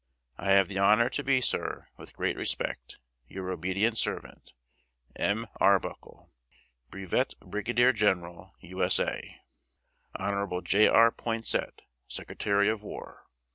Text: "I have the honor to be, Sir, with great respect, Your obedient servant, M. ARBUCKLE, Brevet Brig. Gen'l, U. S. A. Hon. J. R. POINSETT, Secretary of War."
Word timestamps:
"I 0.39 0.49
have 0.53 0.67
the 0.67 0.79
honor 0.79 1.09
to 1.09 1.23
be, 1.23 1.41
Sir, 1.41 1.87
with 1.95 2.15
great 2.15 2.35
respect, 2.35 2.97
Your 3.27 3.51
obedient 3.51 3.99
servant, 3.99 4.53
M. 5.15 5.45
ARBUCKLE, 5.59 6.33
Brevet 6.89 7.35
Brig. 7.39 7.75
Gen'l, 7.95 8.51
U. 8.61 8.83
S. 8.83 8.99
A. 8.99 9.41
Hon. 10.15 10.61
J. 10.63 10.87
R. 10.87 11.11
POINSETT, 11.11 11.83
Secretary 12.07 12.67
of 12.67 12.81
War." 12.81 13.27